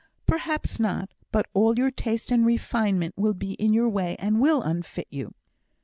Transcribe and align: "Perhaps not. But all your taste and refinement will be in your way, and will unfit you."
"Perhaps 0.25 0.79
not. 0.79 1.13
But 1.31 1.45
all 1.53 1.77
your 1.77 1.91
taste 1.91 2.31
and 2.31 2.43
refinement 2.43 3.13
will 3.17 3.35
be 3.35 3.51
in 3.53 3.71
your 3.71 3.87
way, 3.87 4.15
and 4.17 4.39
will 4.41 4.63
unfit 4.63 5.05
you." 5.11 5.35